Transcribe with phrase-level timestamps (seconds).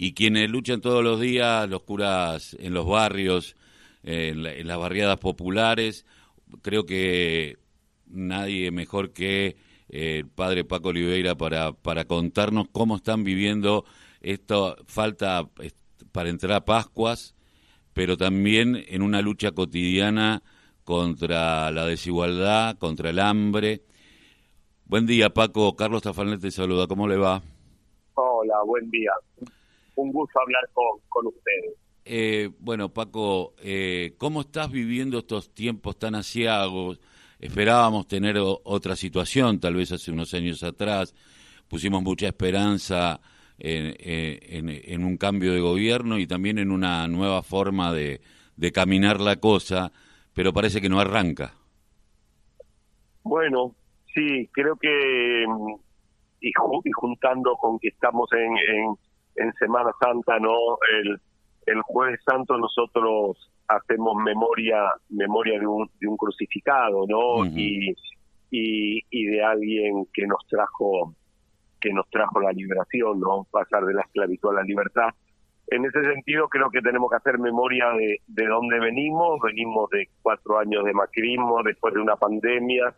[0.00, 3.56] y quienes luchan todos los días, los curas en los barrios,
[4.04, 6.06] en, las barriadas populares,
[6.62, 7.58] creo que
[8.06, 9.56] nadie mejor que
[9.88, 13.84] eh, el padre Paco Oliveira para, para contarnos cómo están viviendo
[14.20, 15.48] esto, falta
[16.12, 17.34] para entrar a Pascuas,
[17.92, 20.44] pero también en una lucha cotidiana
[20.84, 23.82] contra la desigualdad, contra el hambre.
[24.84, 25.74] Buen día, Paco.
[25.74, 26.86] Carlos Tafanet te saluda.
[26.86, 27.42] ¿Cómo le va?
[28.14, 29.10] Hola, buen día.
[30.12, 31.74] Gusto hablar con, con ustedes.
[32.04, 37.00] Eh, bueno, Paco, eh, ¿cómo estás viviendo estos tiempos tan asiagos?
[37.38, 41.14] Esperábamos tener otra situación, tal vez hace unos años atrás.
[41.68, 43.20] Pusimos mucha esperanza
[43.58, 48.20] en, un cambio de gobierno y también en una nueva forma de,
[48.72, 49.92] caminar la cosa,
[50.32, 51.52] pero parece que no arranca.
[53.22, 53.74] Bueno,
[54.14, 55.74] sí, creo que mm,
[56.40, 56.52] y,
[56.92, 58.96] juntando con que estamos en, en,
[59.58, 61.20] Semana Santa, no, el,
[61.66, 67.44] el Jueves Santo nosotros hacemos memoria memoria de un, de un crucificado, ¿no?
[67.46, 67.94] y,
[68.50, 71.14] y, y de alguien que nos trajo
[71.80, 73.46] que nos trajo la liberación, ¿no?
[73.50, 75.10] Pasar de la esclavitud a la libertad.
[75.68, 79.38] En ese sentido, creo que tenemos que hacer memoria de, de dónde venimos.
[79.40, 82.94] Venimos de cuatro años de macrismo, después de una pandemia,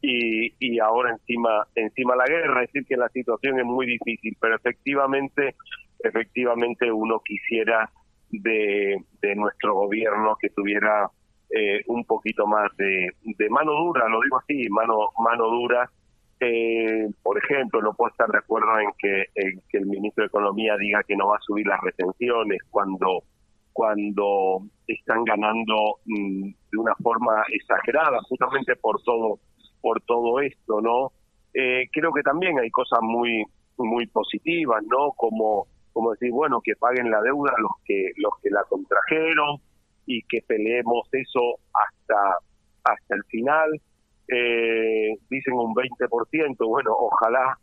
[0.00, 2.62] y, y ahora encima encima la guerra.
[2.62, 5.54] Es decir, que la situación es muy difícil, pero efectivamente,
[6.00, 7.90] efectivamente uno quisiera
[8.30, 11.10] de, de nuestro gobierno que tuviera
[11.50, 15.90] eh, un poquito más de, de mano dura, lo digo así, mano mano dura
[16.40, 19.24] eh, por ejemplo, no puedo estar de acuerdo en que,
[19.68, 23.24] que el ministro de Economía diga que no va a subir las retenciones cuando
[23.72, 29.38] cuando están ganando mm, de una forma exagerada, justamente por todo
[29.80, 31.12] por todo esto, ¿no?
[31.54, 33.44] Eh, creo que también hay cosas muy
[33.76, 35.12] muy positivas, ¿no?
[35.12, 39.58] Como como decir, bueno, que paguen la deuda los que los que la contrajeron
[40.06, 42.38] y que peleemos eso hasta
[42.84, 43.80] hasta el final
[44.28, 47.58] eh, dicen un 20%, bueno, ojalá,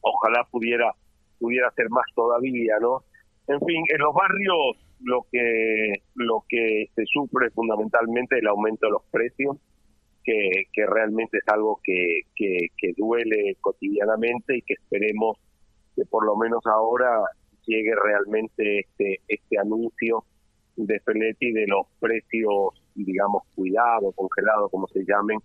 [0.00, 0.92] ojalá pudiera,
[1.38, 3.02] pudiera ser más todavía, ¿no?
[3.46, 8.92] En fin, en los barrios lo que, lo que se sufre fundamentalmente el aumento de
[8.92, 9.56] los precios,
[10.24, 15.38] que, que realmente es algo que, que, duele cotidianamente y que esperemos
[15.96, 17.22] que por lo menos ahora
[17.66, 20.24] llegue realmente este, este anuncio
[20.76, 25.38] de Feletti de los precios, digamos, cuidados, congelados, como se llamen,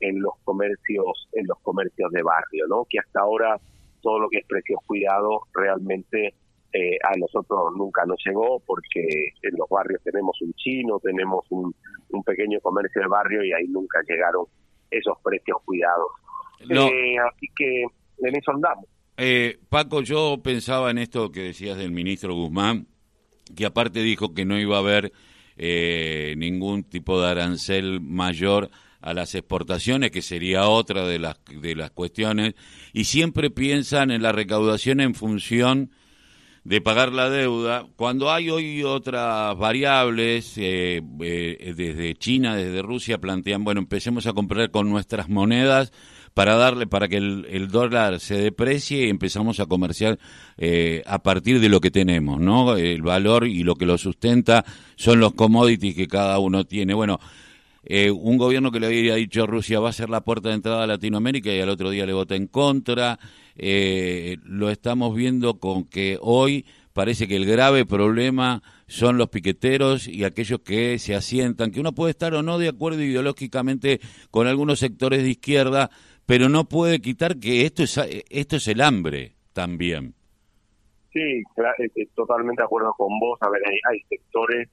[0.00, 2.86] en los comercios en los comercios de barrio, ¿no?
[2.88, 3.60] Que hasta ahora
[4.00, 6.34] todo lo que es precios cuidados realmente
[6.72, 9.00] eh, a nosotros nunca nos llegó porque
[9.42, 11.74] en los barrios tenemos un chino, tenemos un,
[12.10, 14.46] un pequeño comercio de barrio y ahí nunca llegaron
[14.88, 16.06] esos precios cuidados.
[16.60, 18.84] Eh, así que en eso andamos.
[19.16, 22.86] Eh, Paco, yo pensaba en esto que decías del ministro Guzmán,
[23.56, 25.12] que aparte dijo que no iba a haber
[26.36, 28.70] ningún tipo de arancel mayor
[29.02, 32.54] a las exportaciones, que sería otra de las, de las cuestiones,
[32.94, 35.90] y siempre piensan en la recaudación en función
[36.64, 43.18] de pagar la deuda, cuando hay hoy otras variables, eh, eh, desde China, desde Rusia,
[43.18, 45.90] plantean, bueno, empecemos a comprar con nuestras monedas
[46.34, 50.18] para darle, para que el, dólar se deprecie y empezamos a comerciar
[50.58, 52.76] eh, a partir de lo que tenemos, ¿no?
[52.76, 54.64] El valor y lo que lo sustenta
[54.96, 56.94] son los commodities que cada uno tiene.
[56.94, 57.18] Bueno,
[57.82, 60.56] eh, un gobierno que le había dicho a Rusia va a ser la puerta de
[60.56, 63.18] entrada a Latinoamérica y al otro día le vota en contra.
[63.56, 70.08] Eh, lo estamos viendo con que hoy parece que el grave problema son los piqueteros
[70.08, 74.46] y aquellos que se asientan, que uno puede estar o no de acuerdo ideológicamente con
[74.46, 75.90] algunos sectores de izquierda,
[76.26, 77.98] pero no puede quitar que esto es,
[78.28, 80.14] esto es el hambre también.
[81.12, 81.42] Sí,
[82.14, 83.38] totalmente de acuerdo con vos.
[83.40, 84.68] A ver, hay sectores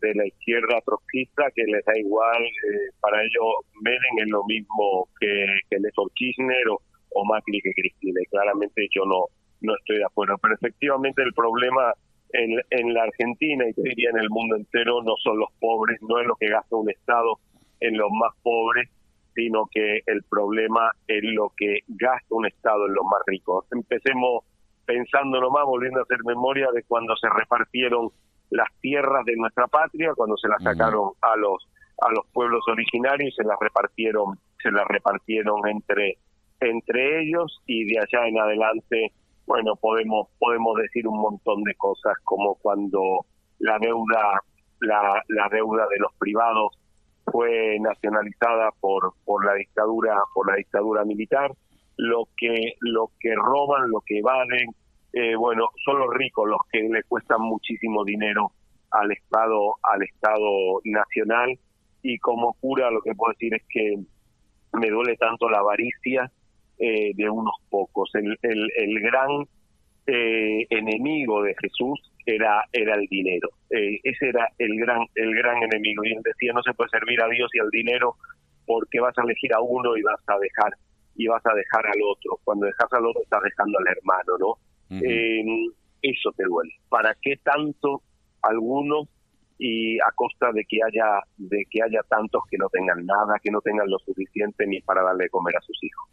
[0.00, 5.08] de la izquierda trotskista que les da igual, eh, para ellos Menem es lo mismo
[5.20, 9.26] que, que Néstor Kirchner o, o Macri que Cristina, y claramente yo no,
[9.60, 10.36] no estoy de acuerdo.
[10.40, 11.92] Pero efectivamente el problema
[12.32, 16.20] en, en la Argentina y diría en el mundo entero no son los pobres, no
[16.20, 17.38] es lo que gasta un Estado
[17.80, 18.88] en los más pobres,
[19.34, 23.64] sino que el problema es lo que gasta un Estado en los más ricos.
[23.70, 24.44] Empecemos
[24.84, 28.10] pensando nomás, volviendo a hacer memoria de cuando se repartieron
[28.50, 31.68] las tierras de nuestra patria cuando se las sacaron a los
[32.00, 36.18] a los pueblos originarios se las repartieron se las repartieron entre
[36.60, 39.12] entre ellos y de allá en adelante
[39.46, 43.26] bueno podemos podemos decir un montón de cosas como cuando
[43.58, 44.40] la deuda
[44.80, 46.78] la, la deuda de los privados
[47.30, 51.52] fue nacionalizada por por la dictadura por la dictadura militar
[51.96, 54.74] lo que lo que roban lo que evaden
[55.12, 58.52] eh, bueno, son los ricos los que le cuestan muchísimo dinero
[58.90, 61.58] al Estado, al Estado nacional
[62.02, 63.96] y como cura lo que puedo decir es que
[64.78, 66.30] me duele tanto la avaricia
[66.78, 68.10] eh, de unos pocos.
[68.14, 69.46] El, el, el gran
[70.06, 73.48] eh, enemigo de Jesús era era el dinero.
[73.70, 77.20] Eh, ese era el gran el gran enemigo y él decía no se puede servir
[77.22, 78.14] a Dios y al dinero
[78.66, 80.72] porque vas a elegir a uno y vas a dejar
[81.16, 82.38] y vas a dejar al otro.
[82.44, 84.54] Cuando dejas al otro estás dejando al hermano, ¿no?
[84.90, 86.72] Eso te duele.
[86.88, 88.02] ¿Para qué tanto
[88.42, 89.08] algunos
[89.58, 93.50] y a costa de que haya de que haya tantos que no tengan nada, que
[93.50, 96.08] no tengan lo suficiente ni para darle de comer a sus hijos.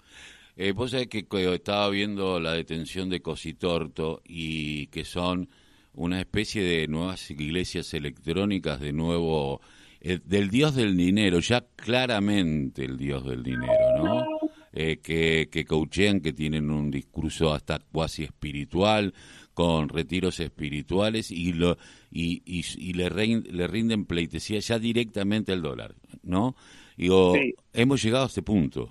[0.58, 5.50] Eh, vos sabés que estaba viendo la detención de Cositorto y que son
[5.94, 9.62] una especie de nuevas iglesias electrónicas de nuevo
[10.02, 14.35] eh, del dios del dinero, ya claramente el dios del dinero, ¿no?
[14.78, 19.14] Eh, que, que coachean, que tienen un discurso hasta cuasi espiritual,
[19.54, 21.78] con retiros espirituales y lo
[22.12, 26.56] y, y, le, le rinden pleitesía ya directamente al dólar, ¿no?
[26.98, 27.36] Digo,
[27.72, 28.90] hemos llegado a este punto.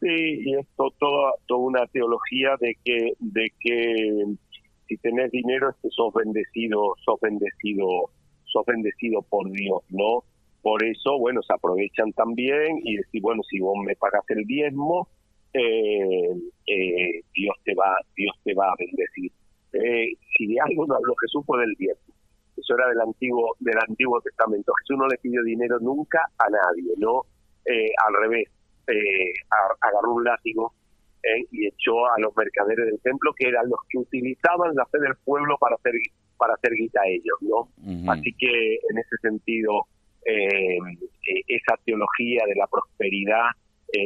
[0.00, 4.24] Sí, y esto toda toda una teología de que de que
[4.88, 8.10] si tenés dinero es que sos bendecido, sos bendecido,
[8.44, 10.24] sos bendecido por Dios, ¿no?
[10.62, 15.08] Por eso, bueno, se aprovechan también y decir, bueno, si vos me pagas el diezmo,
[15.52, 16.30] eh,
[16.66, 19.32] eh, Dios te va, Dios te va a bendecir.
[19.72, 22.14] Eh, si de algo no habló Jesús fue del diezmo.
[22.56, 24.72] Eso era del antiguo del antiguo testamento.
[24.82, 27.22] Jesús no le pidió dinero nunca a nadie, no
[27.64, 28.48] eh, al revés.
[28.86, 29.32] Eh,
[29.80, 30.74] agarró un látigo
[31.50, 35.14] y echó a los mercaderes del templo que eran los que utilizaban la fe del
[35.22, 35.92] pueblo para hacer
[36.38, 38.10] para hacer guita a ellos, ¿no?
[38.10, 39.86] Así que en ese sentido
[40.24, 43.50] esa teología de la prosperidad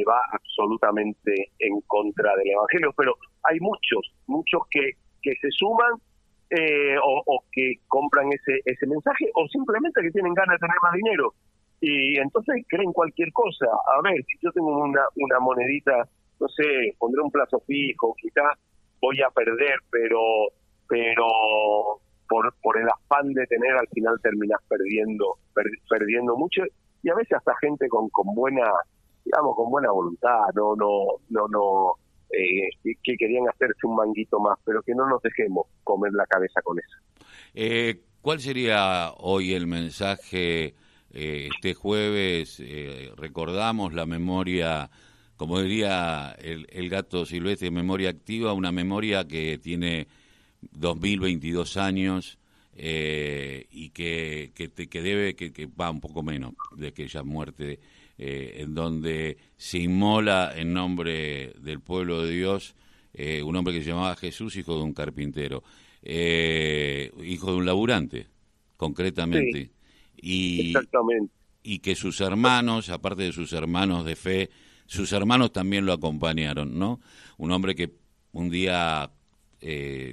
[0.07, 4.93] va absolutamente en contra del evangelio, pero hay muchos, muchos que
[5.25, 5.93] que se suman
[6.51, 10.93] eh, o, que compran ese, ese mensaje o simplemente que tienen ganas de tener más
[10.93, 11.33] dinero.
[11.81, 13.65] Y entonces creen cualquier cosa.
[13.97, 16.07] A ver, si yo tengo una, una monedita,
[16.39, 18.53] no sé, pondré un plazo fijo, quizás
[19.01, 20.19] voy a perder, pero
[20.87, 21.25] pero
[22.27, 25.37] por, por el afán de tener al final terminas perdiendo
[25.89, 26.63] perdiendo mucho
[27.01, 28.69] y a veces hasta gente con con buena
[29.23, 31.93] digamos con buena voluntad no no no no
[32.31, 32.69] eh,
[33.03, 36.77] que querían hacerse un manguito más, pero que no nos dejemos comer la cabeza con
[36.79, 36.97] eso.
[37.53, 40.73] Eh, ¿Cuál sería hoy el mensaje?
[41.11, 42.61] Eh, este jueves
[43.15, 44.89] recordamos la memoria,
[45.37, 50.07] como diría el, el, gato silvestre, memoria activa, una memoria que tiene
[50.71, 52.37] 2022 años
[52.77, 57.79] y que, que, que debe, que, que va un poco menos de aquella muerte
[58.17, 62.75] eh, en donde se inmola en nombre del pueblo de Dios
[63.17, 65.63] eh, un hombre que se llamaba Jesús, hijo de un carpintero,
[66.01, 68.27] eh, hijo de un laburante,
[68.75, 69.71] concretamente.
[70.17, 71.33] y, Exactamente.
[71.63, 74.49] Y que sus hermanos, aparte de sus hermanos de fe,
[74.85, 76.99] sus hermanos también lo acompañaron, ¿no?
[77.37, 77.91] Un hombre que
[78.33, 79.09] un día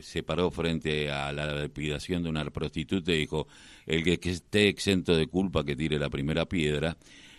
[0.02, 3.46] se paró frente a la depidación de una prostituta y dijo,
[3.86, 6.96] el que, esté exento de culpa que tire la primera piedra,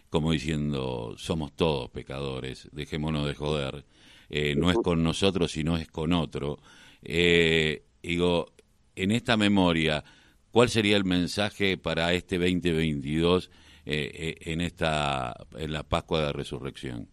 [0.09, 3.83] como diciendo, somos todos pecadores, dejémonos de joder,
[4.29, 6.59] eh, no es con nosotros, sino es con otro.
[7.01, 8.47] Eh, digo,
[8.95, 10.03] en esta memoria,
[10.51, 13.49] ¿cuál sería el mensaje para este 2022
[13.85, 17.07] eh, en esta en la Pascua de Resurrección?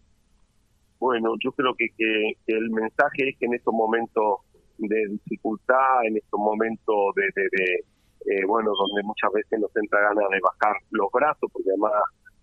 [0.99, 4.41] Bueno, yo creo que, que, el mensaje es que en estos momentos
[4.87, 10.39] de dificultad, en estos momentos de, de, bueno, donde muchas veces nos entra ganas de
[10.41, 11.91] bajar los brazos, porque además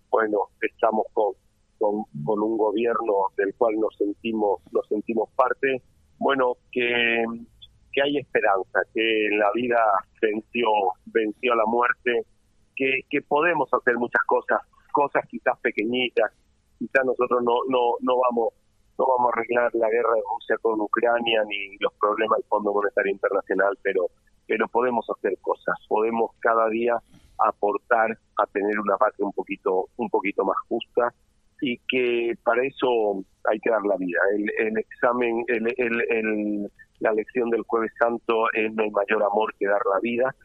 [0.09, 1.33] bueno, estamos con,
[1.77, 2.05] con,
[2.41, 5.81] un gobierno del cual nos sentimos, nos sentimos parte,
[6.17, 7.23] bueno, que,
[7.91, 9.79] que hay esperanza, que la vida
[10.21, 10.67] venció,
[11.05, 12.25] venció la muerte,
[12.75, 14.59] que, que podemos hacer muchas cosas,
[14.91, 16.31] cosas quizás pequeñitas,
[16.77, 18.53] quizás nosotros no, no, no vamos
[18.99, 22.73] no vamos a arreglar la guerra de Rusia con Ucrania ni los problemas del Fondo
[22.73, 24.07] Monetario Internacional, pero
[24.45, 26.97] pero podemos hacer cosas, podemos cada día
[27.37, 31.13] aportar a tener una patria un poquito un poquito más justa
[31.61, 34.19] y que para eso hay que dar la vida.
[34.57, 39.81] El, examen, el, el, la lección del jueves santo es el mayor amor que dar
[39.93, 40.35] la vida.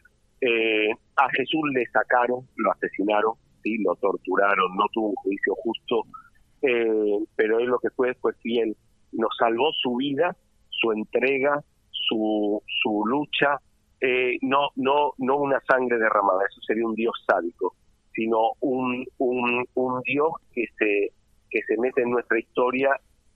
[0.41, 3.33] Eh, a Jesús le sacaron, lo asesinaron,
[3.63, 6.03] sí, lo torturaron, no tuvo un juicio justo,
[6.61, 8.75] eh, pero él lo que fue fue fiel,
[9.11, 10.35] nos salvó su vida,
[10.69, 13.59] su entrega, su, su lucha,
[14.01, 17.75] eh, no, no, no una sangre derramada, eso sería un Dios sádico,
[18.13, 21.11] sino un, un, un Dios que se,
[21.49, 22.89] que se mete en nuestra historia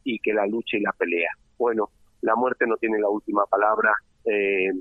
[0.03, 1.31] y que la lucha y la pelea.
[1.57, 1.89] Bueno,
[2.21, 3.93] la muerte no tiene la última palabra,
[4.25, 4.71] eh,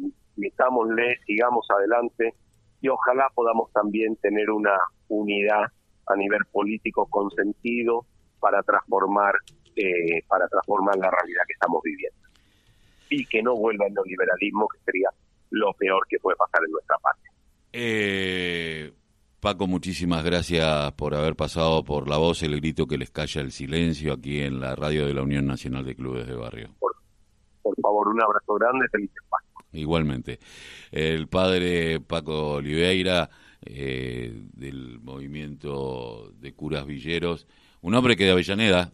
[1.26, 2.34] sigamos adelante
[2.80, 4.76] y ojalá podamos también tener una
[5.08, 5.64] unidad
[6.06, 8.06] a nivel político con sentido
[8.40, 9.34] para transformar
[9.76, 12.18] eh, para transformar la realidad que estamos viviendo
[13.10, 15.08] y que no vuelva el neoliberalismo que sería
[15.50, 17.30] lo peor que puede pasar en nuestra parte.
[17.72, 18.92] Eh,
[19.40, 23.52] Paco, muchísimas gracias por haber pasado por la voz, el grito que les calla el
[23.52, 26.70] silencio aquí en la radio de la Unión Nacional de Clubes de Barrio.
[26.80, 26.94] Por,
[27.80, 29.64] favor, un abrazo grande, feliz Pascua.
[29.72, 30.40] Igualmente.
[30.90, 33.30] El padre Paco Oliveira,
[33.64, 37.46] eh, del movimiento de curas villeros,
[37.80, 38.92] un hombre que de Avellaneda,